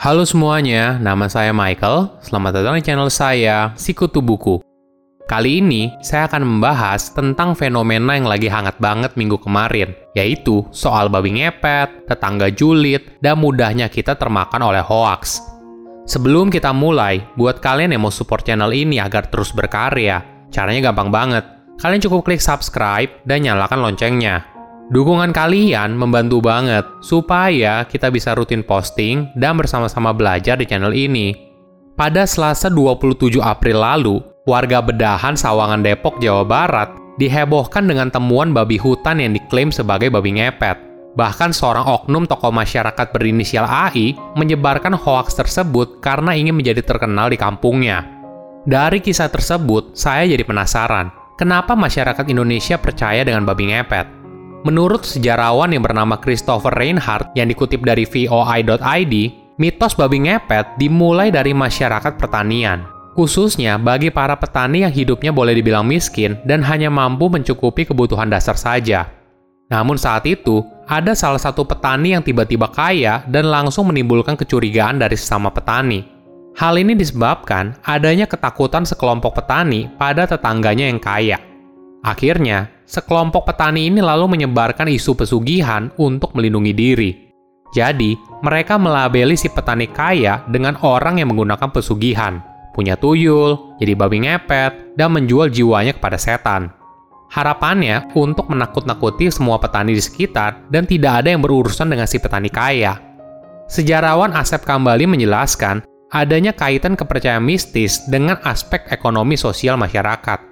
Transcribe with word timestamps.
Halo 0.00 0.24
semuanya, 0.24 0.96
nama 0.96 1.28
saya 1.28 1.52
Michael. 1.52 2.24
Selamat 2.24 2.56
datang 2.56 2.72
di 2.72 2.80
channel 2.80 3.12
saya, 3.12 3.76
Sikutu 3.76 4.24
Buku. 4.24 4.64
Kali 5.28 5.60
ini, 5.60 5.92
saya 6.00 6.24
akan 6.24 6.40
membahas 6.40 7.12
tentang 7.12 7.52
fenomena 7.52 8.16
yang 8.16 8.24
lagi 8.24 8.48
hangat 8.48 8.80
banget 8.80 9.12
minggu 9.20 9.36
kemarin, 9.44 9.92
yaitu 10.16 10.64
soal 10.72 11.12
babi 11.12 11.36
ngepet, 11.36 12.08
tetangga 12.08 12.48
julid, 12.48 13.20
dan 13.20 13.44
mudahnya 13.44 13.92
kita 13.92 14.16
termakan 14.16 14.72
oleh 14.72 14.80
hoax. 14.80 15.44
Sebelum 16.08 16.48
kita 16.48 16.72
mulai, 16.72 17.20
buat 17.36 17.60
kalian 17.60 17.92
yang 17.92 18.00
mau 18.00 18.08
support 18.08 18.48
channel 18.48 18.72
ini 18.72 19.04
agar 19.04 19.28
terus 19.28 19.52
berkarya, 19.52 20.48
caranya 20.48 20.88
gampang 20.88 21.12
banget. 21.12 21.44
Kalian 21.76 22.00
cukup 22.00 22.24
klik 22.24 22.40
subscribe 22.40 23.20
dan 23.28 23.44
nyalakan 23.44 23.84
loncengnya. 23.84 24.48
Dukungan 24.90 25.30
kalian 25.30 25.94
membantu 25.94 26.42
banget 26.42 26.82
supaya 26.98 27.86
kita 27.86 28.10
bisa 28.10 28.34
rutin 28.34 28.66
posting 28.66 29.30
dan 29.38 29.54
bersama-sama 29.54 30.10
belajar 30.10 30.58
di 30.58 30.66
channel 30.66 30.90
ini. 30.90 31.30
Pada 31.94 32.26
Selasa 32.26 32.66
27 32.66 33.38
April 33.38 33.86
lalu, 33.86 34.18
warga 34.50 34.82
Bedahan 34.82 35.38
Sawangan 35.38 35.86
Depok, 35.86 36.18
Jawa 36.18 36.42
Barat 36.42 36.90
dihebohkan 37.22 37.86
dengan 37.86 38.10
temuan 38.10 38.50
babi 38.50 38.82
hutan 38.82 39.22
yang 39.22 39.30
diklaim 39.30 39.70
sebagai 39.70 40.10
babi 40.10 40.42
ngepet. 40.42 40.74
Bahkan 41.14 41.54
seorang 41.54 41.86
oknum 41.86 42.26
tokoh 42.26 42.50
masyarakat 42.50 43.14
berinisial 43.14 43.70
AI 43.70 44.18
menyebarkan 44.34 44.98
hoaks 44.98 45.38
tersebut 45.38 46.02
karena 46.02 46.34
ingin 46.34 46.58
menjadi 46.58 46.82
terkenal 46.82 47.30
di 47.30 47.38
kampungnya. 47.38 48.02
Dari 48.66 48.98
kisah 48.98 49.30
tersebut, 49.30 49.94
saya 49.94 50.26
jadi 50.26 50.42
penasaran, 50.42 51.14
kenapa 51.38 51.78
masyarakat 51.78 52.26
Indonesia 52.26 52.74
percaya 52.74 53.22
dengan 53.22 53.46
babi 53.46 53.70
ngepet? 53.70 54.19
Menurut 54.60 55.08
sejarawan 55.08 55.72
yang 55.72 55.80
bernama 55.80 56.20
Christopher 56.20 56.76
Reinhardt 56.76 57.32
yang 57.32 57.48
dikutip 57.48 57.80
dari 57.80 58.04
voi.id, 58.04 59.14
mitos 59.56 59.96
babi 59.96 60.28
ngepet 60.28 60.76
dimulai 60.76 61.32
dari 61.32 61.56
masyarakat 61.56 62.20
pertanian. 62.20 62.84
Khususnya 63.16 63.80
bagi 63.80 64.12
para 64.12 64.36
petani 64.36 64.84
yang 64.84 64.92
hidupnya 64.92 65.32
boleh 65.32 65.56
dibilang 65.56 65.88
miskin 65.88 66.36
dan 66.44 66.60
hanya 66.60 66.92
mampu 66.92 67.32
mencukupi 67.32 67.88
kebutuhan 67.88 68.28
dasar 68.28 68.54
saja. 68.54 69.08
Namun 69.72 69.96
saat 69.96 70.28
itu, 70.28 70.60
ada 70.84 71.16
salah 71.16 71.40
satu 71.40 71.64
petani 71.64 72.12
yang 72.12 72.20
tiba-tiba 72.20 72.68
kaya 72.68 73.22
dan 73.32 73.48
langsung 73.48 73.88
menimbulkan 73.88 74.36
kecurigaan 74.36 75.00
dari 75.00 75.16
sesama 75.16 75.48
petani. 75.48 76.04
Hal 76.58 76.76
ini 76.76 76.98
disebabkan 76.98 77.78
adanya 77.86 78.26
ketakutan 78.26 78.82
sekelompok 78.82 79.40
petani 79.40 79.88
pada 79.96 80.26
tetangganya 80.26 80.90
yang 80.90 80.98
kaya. 80.98 81.38
Akhirnya, 82.02 82.72
sekelompok 82.90 83.46
petani 83.46 83.86
ini 83.86 84.02
lalu 84.02 84.34
menyebarkan 84.34 84.90
isu 84.90 85.14
pesugihan 85.14 85.94
untuk 85.94 86.34
melindungi 86.34 86.74
diri. 86.74 87.10
Jadi, 87.70 88.18
mereka 88.42 88.74
melabeli 88.82 89.38
si 89.38 89.46
petani 89.46 89.86
kaya 89.86 90.42
dengan 90.50 90.74
orang 90.82 91.22
yang 91.22 91.30
menggunakan 91.30 91.70
pesugihan, 91.70 92.42
punya 92.74 92.98
tuyul, 92.98 93.78
jadi 93.78 93.94
babi 93.94 94.26
ngepet, 94.26 94.98
dan 94.98 95.14
menjual 95.14 95.54
jiwanya 95.54 95.94
kepada 95.94 96.18
setan. 96.18 96.74
Harapannya 97.30 98.10
untuk 98.18 98.50
menakut-nakuti 98.50 99.30
semua 99.30 99.62
petani 99.62 99.94
di 99.94 100.02
sekitar 100.02 100.66
dan 100.66 100.82
tidak 100.82 101.22
ada 101.22 101.30
yang 101.30 101.46
berurusan 101.46 101.86
dengan 101.86 102.10
si 102.10 102.18
petani 102.18 102.50
kaya. 102.50 102.98
Sejarawan 103.70 104.34
Asep 104.34 104.66
Kambali 104.66 105.06
menjelaskan 105.06 105.86
adanya 106.10 106.50
kaitan 106.50 106.98
kepercayaan 106.98 107.46
mistis 107.46 108.02
dengan 108.10 108.42
aspek 108.42 108.82
ekonomi 108.90 109.38
sosial 109.38 109.78
masyarakat. 109.78 110.49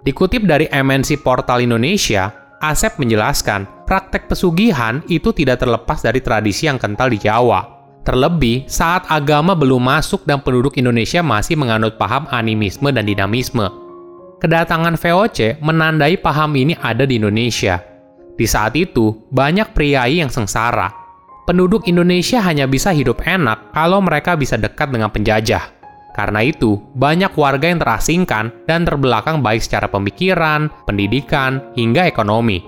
Dikutip 0.00 0.48
dari 0.48 0.64
MNC 0.64 1.20
Portal 1.20 1.60
Indonesia, 1.60 2.32
Asep 2.60 2.96
menjelaskan, 3.00 3.84
praktek 3.84 4.28
pesugihan 4.28 5.00
itu 5.08 5.32
tidak 5.32 5.60
terlepas 5.64 6.00
dari 6.04 6.20
tradisi 6.24 6.68
yang 6.68 6.76
kental 6.76 7.08
di 7.08 7.20
Jawa. 7.20 7.64
Terlebih 8.00 8.64
saat 8.64 9.04
agama 9.12 9.52
belum 9.52 9.80
masuk 9.80 10.24
dan 10.24 10.40
penduduk 10.40 10.76
Indonesia 10.80 11.20
masih 11.20 11.56
menganut 11.60 12.00
paham 12.00 12.24
animisme 12.32 12.88
dan 12.92 13.04
dinamisme. 13.04 13.68
Kedatangan 14.40 14.96
VOC 14.96 15.60
menandai 15.60 16.16
paham 16.16 16.56
ini 16.56 16.72
ada 16.80 17.04
di 17.04 17.20
Indonesia. 17.20 17.80
Di 18.40 18.48
saat 18.48 18.72
itu, 18.76 19.28
banyak 19.28 19.76
priai 19.76 20.24
yang 20.24 20.32
sengsara. 20.32 20.88
Penduduk 21.44 21.84
Indonesia 21.84 22.40
hanya 22.40 22.64
bisa 22.64 22.88
hidup 22.88 23.20
enak 23.20 23.76
kalau 23.76 24.00
mereka 24.00 24.32
bisa 24.32 24.56
dekat 24.56 24.88
dengan 24.88 25.12
penjajah. 25.12 25.79
Karena 26.10 26.42
itu, 26.42 26.78
banyak 26.98 27.32
warga 27.38 27.70
yang 27.70 27.78
terasingkan 27.78 28.66
dan 28.66 28.82
terbelakang 28.82 29.40
baik 29.40 29.62
secara 29.62 29.86
pemikiran, 29.86 30.68
pendidikan, 30.84 31.62
hingga 31.78 32.06
ekonomi. 32.10 32.62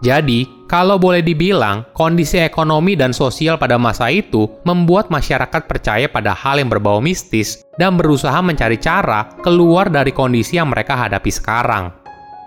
Jadi, 0.00 0.48
kalau 0.64 0.96
boleh 0.96 1.20
dibilang, 1.20 1.84
kondisi 1.92 2.40
ekonomi 2.40 2.96
dan 2.96 3.12
sosial 3.12 3.60
pada 3.60 3.76
masa 3.76 4.08
itu 4.08 4.48
membuat 4.64 5.12
masyarakat 5.12 5.68
percaya 5.68 6.08
pada 6.08 6.32
hal 6.32 6.56
yang 6.56 6.72
berbau 6.72 7.04
mistis 7.04 7.60
dan 7.76 8.00
berusaha 8.00 8.40
mencari 8.40 8.80
cara 8.80 9.28
keluar 9.44 9.92
dari 9.92 10.08
kondisi 10.14 10.56
yang 10.56 10.72
mereka 10.72 10.96
hadapi 10.96 11.28
sekarang. 11.28 11.92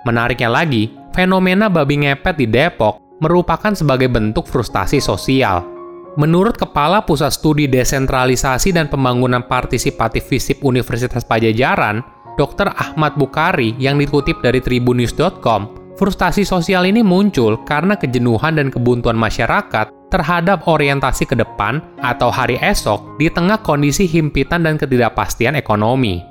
Menariknya 0.10 0.50
lagi, 0.50 0.90
fenomena 1.14 1.70
babi 1.70 2.04
ngepet 2.04 2.36
di 2.42 2.50
Depok 2.50 3.00
merupakan 3.22 3.72
sebagai 3.72 4.10
bentuk 4.10 4.50
frustasi 4.50 4.98
sosial 4.98 5.74
Menurut 6.14 6.62
Kepala 6.62 7.02
Pusat 7.02 7.32
Studi 7.34 7.66
Desentralisasi 7.66 8.70
dan 8.70 8.86
Pembangunan 8.86 9.42
Partisipatif 9.42 10.30
FISIP 10.30 10.62
Universitas 10.62 11.26
Pajajaran, 11.26 12.06
Dr. 12.38 12.70
Ahmad 12.70 13.18
Bukhari 13.18 13.74
yang 13.82 13.98
dikutip 13.98 14.38
dari 14.46 14.62
tribunnews.com, 14.62 15.74
frustasi 15.98 16.46
sosial 16.46 16.86
ini 16.86 17.02
muncul 17.02 17.58
karena 17.66 17.98
kejenuhan 17.98 18.62
dan 18.62 18.70
kebuntuan 18.70 19.18
masyarakat 19.18 19.90
terhadap 20.14 20.70
orientasi 20.70 21.26
ke 21.26 21.34
depan 21.34 21.82
atau 22.06 22.30
hari 22.30 22.62
esok 22.62 23.18
di 23.18 23.34
tengah 23.34 23.58
kondisi 23.66 24.06
himpitan 24.06 24.62
dan 24.62 24.78
ketidakpastian 24.78 25.58
ekonomi. 25.58 26.22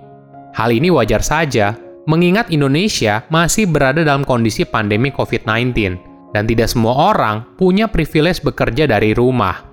Hal 0.55 0.71
ini 0.71 0.95
wajar 0.95 1.27
saja, 1.27 1.75
mengingat 2.07 2.55
Indonesia 2.55 3.27
masih 3.35 3.67
berada 3.67 4.07
dalam 4.07 4.23
kondisi 4.23 4.63
pandemi 4.63 5.11
COVID-19 5.11 5.99
dan 6.31 6.47
tidak 6.47 6.71
semua 6.71 7.11
orang 7.11 7.43
punya 7.59 7.91
privilege 7.91 8.47
bekerja 8.47 8.87
dari 8.87 9.11
rumah. 9.11 9.72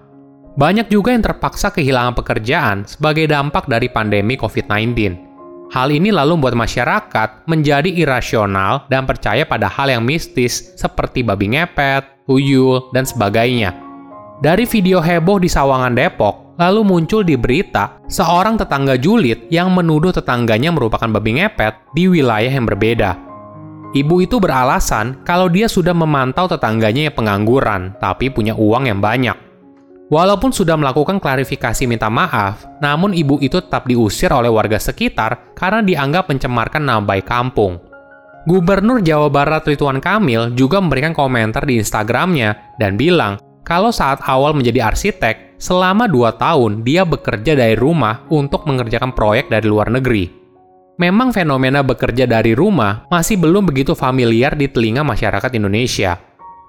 Banyak 0.57 0.89
juga 0.89 1.13
yang 1.13 1.21
terpaksa 1.21 1.69
kehilangan 1.69 2.17
pekerjaan 2.17 2.87
sebagai 2.89 3.29
dampak 3.29 3.69
dari 3.69 3.85
pandemi 3.91 4.33
COVID-19. 4.33 5.29
Hal 5.69 5.93
ini 5.93 6.09
lalu 6.09 6.41
membuat 6.41 6.57
masyarakat 6.57 7.45
menjadi 7.45 7.93
irasional 7.93 8.89
dan 8.89 9.05
percaya 9.05 9.45
pada 9.45 9.69
hal 9.69 9.93
yang 9.93 10.01
mistis 10.01 10.73
seperti 10.73 11.21
babi 11.21 11.53
ngepet, 11.53 12.25
tuyul, 12.25 12.89
dan 12.89 13.05
sebagainya. 13.05 13.77
Dari 14.41 14.65
video 14.65 14.97
heboh 14.97 15.37
di 15.37 15.45
Sawangan 15.45 15.93
Depok, 15.93 16.57
lalu 16.57 16.81
muncul 16.81 17.21
di 17.21 17.37
berita 17.37 18.01
seorang 18.09 18.57
tetangga 18.57 18.97
julid 18.97 19.45
yang 19.53 19.69
menuduh 19.69 20.09
tetangganya 20.09 20.73
merupakan 20.73 21.11
babi 21.11 21.37
ngepet 21.37 21.93
di 21.93 22.09
wilayah 22.09 22.49
yang 22.49 22.65
berbeda. 22.65 23.13
Ibu 23.89 24.21
itu 24.21 24.37
beralasan 24.37 25.21
kalau 25.25 25.49
dia 25.49 25.65
sudah 25.65 25.93
memantau 25.97 26.45
tetangganya 26.45 27.09
yang 27.09 27.15
pengangguran, 27.17 27.97
tapi 27.97 28.29
punya 28.29 28.53
uang 28.53 28.85
yang 28.85 29.01
banyak. 29.01 29.48
Walaupun 30.09 30.49
sudah 30.49 30.73
melakukan 30.73 31.21
klarifikasi 31.21 31.85
minta 31.85 32.09
maaf, 32.09 32.65
namun 32.81 33.13
ibu 33.13 33.37
itu 33.45 33.61
tetap 33.61 33.85
diusir 33.85 34.33
oleh 34.33 34.49
warga 34.49 34.81
sekitar 34.81 35.53
karena 35.53 35.85
dianggap 35.85 36.33
mencemarkan 36.33 36.81
nama 36.81 36.97
baik 36.97 37.29
kampung. 37.29 37.77
Gubernur 38.49 39.05
Jawa 39.05 39.29
Barat 39.29 39.69
Ridwan 39.69 40.01
Kamil 40.01 40.57
juga 40.57 40.81
memberikan 40.81 41.13
komentar 41.13 41.61
di 41.69 41.77
Instagramnya 41.77 42.81
dan 42.81 42.97
bilang 42.97 43.37
kalau 43.61 43.93
saat 43.93 44.25
awal 44.25 44.57
menjadi 44.57 44.89
arsitek, 44.89 45.61
selama 45.61 46.09
dua 46.09 46.33
tahun 46.33 46.81
dia 46.81 47.05
bekerja 47.05 47.53
dari 47.53 47.77
rumah 47.77 48.25
untuk 48.33 48.65
mengerjakan 48.65 49.13
proyek 49.13 49.53
dari 49.53 49.69
luar 49.69 49.93
negeri. 49.93 50.25
Memang 50.97 51.29
fenomena 51.29 51.85
bekerja 51.85 52.25
dari 52.25 52.57
rumah 52.57 53.05
masih 53.13 53.37
belum 53.37 53.69
begitu 53.69 53.93
familiar 53.93 54.57
di 54.57 54.73
telinga 54.73 55.05
masyarakat 55.05 55.53
Indonesia. 55.53 56.17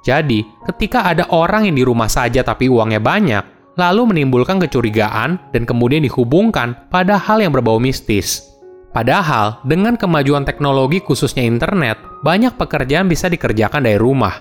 Jadi, 0.01 0.45
ketika 0.65 1.05
ada 1.05 1.29
orang 1.29 1.69
yang 1.69 1.77
di 1.77 1.85
rumah 1.85 2.09
saja 2.09 2.41
tapi 2.41 2.73
uangnya 2.73 3.01
banyak, 3.01 3.77
lalu 3.77 4.13
menimbulkan 4.13 4.61
kecurigaan 4.61 5.53
dan 5.53 5.63
kemudian 5.69 6.05
dihubungkan 6.05 6.89
pada 6.89 7.21
hal 7.21 7.41
yang 7.41 7.53
berbau 7.53 7.77
mistis. 7.77 8.49
Padahal, 8.91 9.63
dengan 9.63 9.95
kemajuan 9.95 10.43
teknologi 10.43 10.99
khususnya 10.99 11.47
internet, 11.47 12.01
banyak 12.27 12.59
pekerjaan 12.59 13.07
bisa 13.07 13.31
dikerjakan 13.31 13.87
dari 13.87 14.01
rumah. 14.01 14.35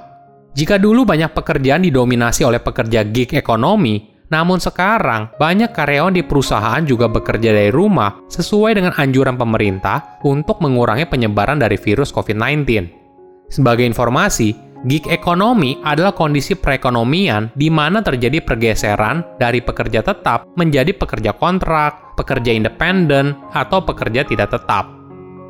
Jika 0.58 0.82
dulu 0.82 1.06
banyak 1.06 1.38
pekerjaan 1.38 1.86
didominasi 1.86 2.42
oleh 2.42 2.58
pekerja 2.58 3.06
gig 3.06 3.38
ekonomi, 3.38 4.20
namun 4.34 4.58
sekarang 4.58 5.34
banyak 5.38 5.74
karyawan 5.74 6.14
di 6.14 6.26
perusahaan 6.26 6.82
juga 6.86 7.06
bekerja 7.10 7.54
dari 7.54 7.70
rumah 7.74 8.26
sesuai 8.30 8.78
dengan 8.78 8.94
anjuran 8.98 9.38
pemerintah 9.38 10.22
untuk 10.26 10.62
mengurangi 10.62 11.06
penyebaran 11.06 11.62
dari 11.62 11.78
virus 11.78 12.10
COVID-19. 12.14 12.90
Sebagai 13.50 13.86
informasi, 13.86 14.69
Gig 14.88 15.12
ekonomi 15.12 15.76
adalah 15.84 16.16
kondisi 16.16 16.56
perekonomian 16.56 17.52
di 17.52 17.68
mana 17.68 18.00
terjadi 18.00 18.40
pergeseran 18.40 19.36
dari 19.36 19.60
pekerja 19.60 20.00
tetap 20.00 20.48
menjadi 20.56 20.96
pekerja 20.96 21.36
kontrak, 21.36 22.16
pekerja 22.16 22.56
independen, 22.56 23.36
atau 23.52 23.84
pekerja 23.84 24.24
tidak 24.24 24.56
tetap. 24.56 24.88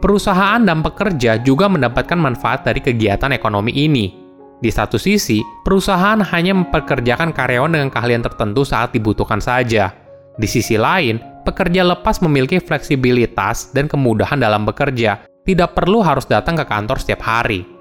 Perusahaan 0.02 0.58
dan 0.66 0.82
pekerja 0.82 1.38
juga 1.46 1.70
mendapatkan 1.70 2.18
manfaat 2.18 2.66
dari 2.66 2.82
kegiatan 2.82 3.30
ekonomi 3.30 3.70
ini. 3.70 4.10
Di 4.58 4.74
satu 4.74 4.98
sisi, 4.98 5.46
perusahaan 5.62 6.18
hanya 6.26 6.58
mempekerjakan 6.58 7.30
karyawan 7.30 7.78
dengan 7.78 7.90
keahlian 7.94 8.26
tertentu 8.26 8.66
saat 8.66 8.98
dibutuhkan 8.98 9.38
saja. 9.38 9.94
Di 10.42 10.48
sisi 10.50 10.74
lain, 10.74 11.22
pekerja 11.46 11.86
lepas 11.86 12.18
memiliki 12.26 12.58
fleksibilitas 12.58 13.78
dan 13.78 13.86
kemudahan 13.86 14.42
dalam 14.42 14.66
bekerja, 14.66 15.22
tidak 15.46 15.78
perlu 15.78 16.02
harus 16.02 16.26
datang 16.26 16.58
ke 16.58 16.66
kantor 16.66 16.98
setiap 16.98 17.22
hari. 17.22 17.79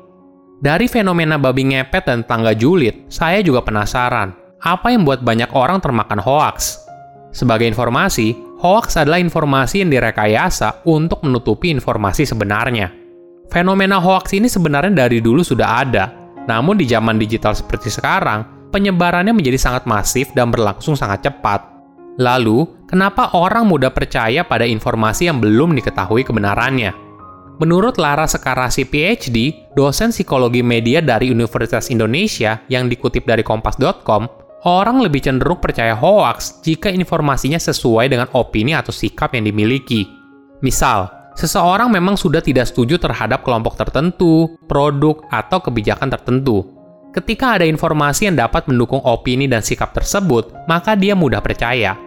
Dari 0.59 0.91
fenomena 0.91 1.39
babi 1.39 1.71
ngepet 1.71 2.11
dan 2.11 2.27
tangga 2.27 2.51
julid, 2.51 3.07
saya 3.07 3.39
juga 3.47 3.63
penasaran, 3.63 4.35
apa 4.59 4.91
yang 4.91 5.07
membuat 5.07 5.23
banyak 5.23 5.55
orang 5.55 5.79
termakan 5.79 6.19
hoaks? 6.19 6.83
Sebagai 7.31 7.71
informasi, 7.71 8.35
hoaks 8.59 8.99
adalah 8.99 9.23
informasi 9.23 9.87
yang 9.87 9.91
direkayasa 9.95 10.83
untuk 10.83 11.23
menutupi 11.23 11.71
informasi 11.71 12.27
sebenarnya. 12.27 12.91
Fenomena 13.55 14.03
hoaks 14.03 14.35
ini 14.35 14.51
sebenarnya 14.51 15.07
dari 15.07 15.23
dulu 15.23 15.47
sudah 15.47 15.87
ada, 15.87 16.11
namun 16.51 16.75
di 16.75 16.91
zaman 16.91 17.23
digital 17.23 17.55
seperti 17.55 17.87
sekarang, 17.95 18.43
penyebarannya 18.75 19.31
menjadi 19.31 19.63
sangat 19.63 19.87
masif 19.87 20.35
dan 20.35 20.51
berlangsung 20.51 20.99
sangat 20.99 21.23
cepat. 21.23 21.71
Lalu, 22.19 22.67
kenapa 22.91 23.31
orang 23.39 23.63
mudah 23.63 23.95
percaya 23.95 24.43
pada 24.43 24.67
informasi 24.67 25.31
yang 25.31 25.39
belum 25.39 25.79
diketahui 25.79 26.27
kebenarannya? 26.27 27.08
Menurut 27.59 27.99
Lara 27.99 28.31
Sekarasi 28.31 28.87
PhD, 28.87 29.67
dosen 29.75 30.15
psikologi 30.15 30.63
media 30.63 31.03
dari 31.03 31.35
Universitas 31.35 31.91
Indonesia 31.91 32.63
yang 32.71 32.87
dikutip 32.87 33.27
dari 33.27 33.43
kompas.com, 33.43 34.31
orang 34.63 35.03
lebih 35.03 35.27
cenderung 35.27 35.59
percaya 35.59 35.99
hoaks 35.99 36.63
jika 36.63 36.87
informasinya 36.87 37.59
sesuai 37.59 38.15
dengan 38.15 38.31
opini 38.39 38.79
atau 38.79 38.95
sikap 38.95 39.35
yang 39.35 39.51
dimiliki. 39.51 40.07
Misal, 40.63 41.11
seseorang 41.35 41.91
memang 41.91 42.15
sudah 42.15 42.39
tidak 42.39 42.71
setuju 42.71 42.95
terhadap 42.95 43.43
kelompok 43.43 43.75
tertentu, 43.75 44.55
produk, 44.71 45.27
atau 45.27 45.59
kebijakan 45.59 46.15
tertentu. 46.15 46.63
Ketika 47.11 47.59
ada 47.59 47.67
informasi 47.67 48.31
yang 48.31 48.39
dapat 48.39 48.71
mendukung 48.71 49.03
opini 49.03 49.51
dan 49.51 49.67
sikap 49.67 49.91
tersebut, 49.91 50.55
maka 50.71 50.95
dia 50.95 51.19
mudah 51.19 51.43
percaya. 51.43 51.99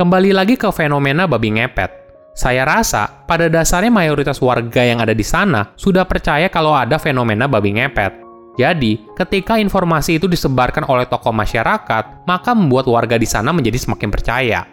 Kembali 0.00 0.32
lagi 0.32 0.56
ke 0.56 0.72
fenomena 0.72 1.28
babi 1.28 1.52
ngepet. 1.60 2.05
Saya 2.36 2.68
rasa, 2.68 3.24
pada 3.24 3.48
dasarnya 3.48 3.88
mayoritas 3.88 4.36
warga 4.44 4.84
yang 4.84 5.00
ada 5.00 5.16
di 5.16 5.24
sana 5.24 5.72
sudah 5.72 6.04
percaya 6.04 6.52
kalau 6.52 6.76
ada 6.76 7.00
fenomena 7.00 7.48
babi 7.48 7.72
ngepet. 7.80 8.12
Jadi, 8.60 9.00
ketika 9.16 9.56
informasi 9.56 10.20
itu 10.20 10.28
disebarkan 10.28 10.84
oleh 10.84 11.08
tokoh 11.08 11.32
masyarakat, 11.32 12.28
maka 12.28 12.52
membuat 12.52 12.92
warga 12.92 13.16
di 13.16 13.24
sana 13.24 13.56
menjadi 13.56 13.88
semakin 13.88 14.12
percaya. 14.12 14.68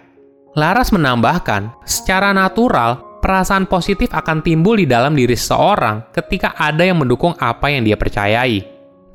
Laras 0.59 0.91
menambahkan, 0.91 1.71
secara 1.87 2.35
natural, 2.35 3.19
perasaan 3.23 3.63
positif 3.63 4.11
akan 4.11 4.43
timbul 4.43 4.75
di 4.75 4.83
dalam 4.83 5.15
diri 5.15 5.35
seseorang 5.35 6.11
ketika 6.11 6.59
ada 6.59 6.83
yang 6.83 6.99
mendukung 6.99 7.31
apa 7.39 7.71
yang 7.71 7.87
dia 7.87 7.95
percayai. 7.95 8.59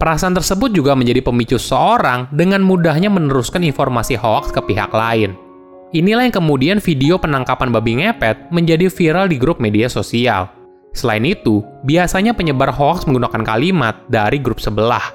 Perasaan 0.01 0.33
tersebut 0.33 0.73
juga 0.73 0.97
menjadi 0.97 1.21
pemicu 1.21 1.61
seseorang 1.61 2.33
dengan 2.33 2.65
mudahnya 2.65 3.13
meneruskan 3.13 3.61
informasi 3.61 4.17
hoax 4.17 4.57
ke 4.57 4.61
pihak 4.73 4.89
lain. 4.89 5.48
Inilah 5.97 6.29
yang 6.29 6.37
kemudian 6.37 6.79
video 6.85 7.17
penangkapan 7.17 7.73
babi 7.73 8.05
ngepet 8.05 8.53
menjadi 8.53 8.93
viral 8.93 9.33
di 9.33 9.41
grup 9.41 9.57
media 9.57 9.89
sosial. 9.89 10.53
Selain 10.93 11.25
itu, 11.25 11.65
biasanya 11.85 12.37
penyebar 12.37 12.73
hoax 12.73 13.09
menggunakan 13.09 13.45
kalimat 13.45 13.95
dari 14.09 14.37
grup 14.37 14.61
sebelah. 14.61 15.15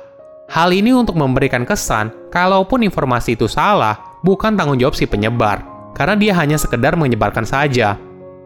Hal 0.50 0.74
ini 0.74 0.94
untuk 0.94 1.18
memberikan 1.18 1.66
kesan, 1.66 2.10
kalaupun 2.34 2.82
informasi 2.86 3.38
itu 3.38 3.46
salah, 3.46 3.98
bukan 4.26 4.54
tanggung 4.58 4.78
jawab 4.82 4.98
si 4.98 5.06
penyebar, 5.06 5.62
karena 5.94 6.16
dia 6.18 6.34
hanya 6.38 6.58
sekedar 6.58 6.98
menyebarkan 6.98 7.46
saja, 7.46 7.98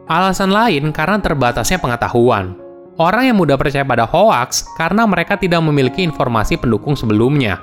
Alasan 0.07 0.55
lain 0.55 0.95
karena 0.95 1.19
terbatasnya 1.19 1.83
pengetahuan. 1.83 2.55
Orang 2.95 3.27
yang 3.27 3.35
mudah 3.35 3.59
percaya 3.59 3.83
pada 3.83 4.07
hoax 4.07 4.63
karena 4.79 5.03
mereka 5.03 5.35
tidak 5.35 5.59
memiliki 5.59 5.99
informasi 5.99 6.55
pendukung 6.55 6.95
sebelumnya. 6.95 7.59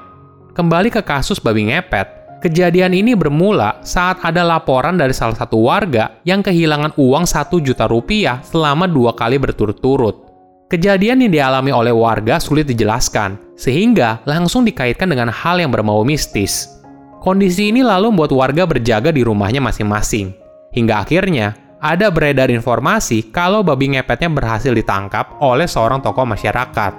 Kembali 0.53 0.93
ke 0.93 1.01
kasus 1.01 1.41
babi 1.41 1.73
ngepet, 1.73 2.24
kejadian 2.45 2.93
ini 2.93 3.17
bermula 3.17 3.81
saat 3.81 4.21
ada 4.21 4.45
laporan 4.45 5.01
dari 5.01 5.17
salah 5.17 5.33
satu 5.33 5.65
warga 5.65 6.21
yang 6.29 6.45
kehilangan 6.45 6.93
uang 7.01 7.25
1 7.25 7.49
juta 7.65 7.89
rupiah 7.89 8.45
selama 8.45 8.85
dua 8.85 9.17
kali 9.17 9.41
berturut-turut. 9.41 10.29
Kejadian 10.69 11.25
yang 11.25 11.33
dialami 11.33 11.73
oleh 11.73 11.97
warga 11.97 12.37
sulit 12.37 12.69
dijelaskan, 12.69 13.57
sehingga 13.57 14.21
langsung 14.29 14.69
dikaitkan 14.69 15.09
dengan 15.09 15.33
hal 15.33 15.57
yang 15.57 15.73
berbau 15.73 16.05
mistis. 16.05 16.69
Kondisi 17.25 17.73
ini 17.73 17.81
lalu 17.81 18.13
membuat 18.13 18.37
warga 18.37 18.69
berjaga 18.69 19.09
di 19.09 19.25
rumahnya 19.25 19.65
masing-masing. 19.65 20.37
Hingga 20.77 21.09
akhirnya, 21.09 21.57
ada 21.81 22.13
beredar 22.13 22.53
informasi 22.53 23.33
kalau 23.33 23.65
babi 23.65 23.97
ngepetnya 23.97 24.29
berhasil 24.29 24.73
ditangkap 24.73 25.41
oleh 25.41 25.65
seorang 25.65 26.05
tokoh 26.05 26.29
masyarakat. 26.29 26.93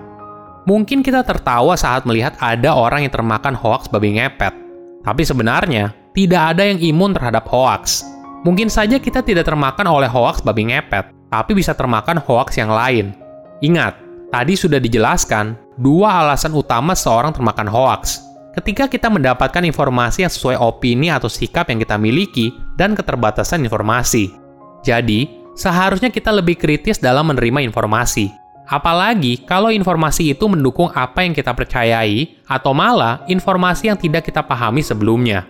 Mungkin 0.65 1.05
kita 1.05 1.21
tertawa 1.21 1.77
saat 1.77 2.09
melihat 2.09 2.33
ada 2.41 2.73
orang 2.73 3.05
yang 3.05 3.13
termakan 3.13 3.53
hoaks 3.53 3.85
babi 3.85 4.17
ngepet. 4.17 4.64
Tapi 5.05 5.21
sebenarnya, 5.21 5.93
tidak 6.17 6.57
ada 6.57 6.65
yang 6.65 6.81
imun 6.81 7.13
terhadap 7.13 7.45
hoaks. 7.45 8.01
Mungkin 8.41 8.73
saja 8.73 8.97
kita 8.97 9.21
tidak 9.21 9.45
termakan 9.45 9.85
oleh 9.85 10.09
hoaks 10.09 10.41
babi 10.41 10.73
ngepet, 10.73 11.13
tapi 11.29 11.53
bisa 11.53 11.77
termakan 11.77 12.17
hoaks 12.17 12.57
yang 12.57 12.73
lain. 12.73 13.13
Ingat, 13.61 13.93
tadi 14.33 14.57
sudah 14.57 14.81
dijelaskan 14.81 15.53
dua 15.77 16.25
alasan 16.25 16.57
utama 16.57 16.97
seorang 16.97 17.31
termakan 17.33 17.69
hoaks. 17.69 18.21
Ketika 18.55 18.87
kita 18.87 19.11
mendapatkan 19.11 19.61
informasi 19.67 20.23
yang 20.23 20.31
sesuai 20.31 20.57
opini 20.57 21.11
atau 21.11 21.27
sikap 21.27 21.67
yang 21.67 21.77
kita 21.83 21.99
miliki 21.99 22.55
dan 22.79 22.95
keterbatasan 22.95 23.61
informasi. 23.67 24.31
Jadi, 24.79 25.27
seharusnya 25.59 26.07
kita 26.07 26.31
lebih 26.31 26.55
kritis 26.55 26.95
dalam 26.95 27.27
menerima 27.29 27.61
informasi. 27.67 28.44
Apalagi 28.65 29.45
kalau 29.45 29.69
informasi 29.69 30.33
itu 30.33 30.45
mendukung 30.49 30.89
apa 30.93 31.21
yang 31.21 31.33
kita 31.33 31.53
percayai, 31.53 32.41
atau 32.49 32.73
malah 32.73 33.21
informasi 33.29 33.93
yang 33.93 33.97
tidak 33.97 34.25
kita 34.25 34.41
pahami 34.41 34.81
sebelumnya. 34.81 35.45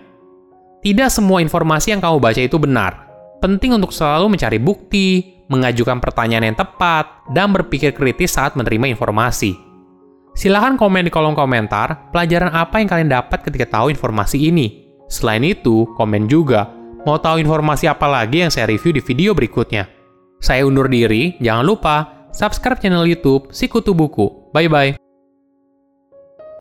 Tidak 0.84 1.08
semua 1.08 1.40
informasi 1.40 1.96
yang 1.96 2.00
kamu 2.04 2.20
baca 2.20 2.40
itu 2.40 2.56
benar. 2.60 3.08
Penting 3.40 3.76
untuk 3.76 3.90
selalu 3.90 4.36
mencari 4.36 4.60
bukti, 4.60 5.40
mengajukan 5.48 5.98
pertanyaan 5.98 6.52
yang 6.52 6.58
tepat, 6.58 7.26
dan 7.32 7.52
berpikir 7.52 7.96
kritis 7.96 8.36
saat 8.36 8.54
menerima 8.54 8.92
informasi. 8.92 9.56
Silahkan 10.36 10.76
komen 10.76 11.08
di 11.08 11.10
kolom 11.10 11.32
komentar 11.32 12.12
pelajaran 12.12 12.52
apa 12.52 12.76
yang 12.84 12.88
kalian 12.92 13.08
dapat 13.08 13.40
ketika 13.40 13.80
tahu 13.80 13.88
informasi 13.88 14.52
ini. 14.52 14.84
Selain 15.08 15.40
itu, 15.40 15.88
komen 15.96 16.28
juga 16.28 16.76
Mau 17.06 17.22
tahu 17.22 17.38
informasi 17.38 17.86
apa 17.86 18.10
lagi 18.10 18.42
yang 18.42 18.50
saya 18.50 18.66
review 18.66 18.90
di 18.90 18.98
video 18.98 19.30
berikutnya? 19.30 19.86
Saya 20.42 20.66
undur 20.66 20.90
diri, 20.90 21.38
jangan 21.38 21.62
lupa 21.62 22.15
subscribe 22.36 22.80
channel 22.80 23.08
YouTube 23.08 23.48
Sikutu 23.50 23.96
Buku. 23.96 24.52
Bye 24.52 24.68
bye. 24.68 25.05